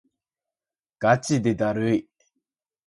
[0.97, 2.09] ガチでだるい